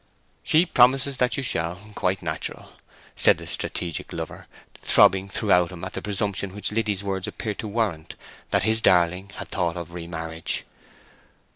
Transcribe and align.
"She 0.41 0.65
promises 0.65 1.17
that 1.17 1.37
you 1.37 1.43
shall—quite 1.43 2.23
natural," 2.23 2.71
said 3.15 3.37
the 3.37 3.45
strategic 3.45 4.11
lover, 4.11 4.47
throbbing 4.81 5.29
throughout 5.29 5.71
him 5.71 5.83
at 5.83 5.93
the 5.93 6.01
presumption 6.01 6.55
which 6.55 6.71
Liddy's 6.71 7.03
words 7.03 7.27
appeared 7.27 7.59
to 7.59 7.67
warrant—that 7.67 8.63
his 8.63 8.81
darling 8.81 9.29
had 9.35 9.49
thought 9.49 9.77
of 9.77 9.93
re 9.93 10.07
marriage. 10.07 10.63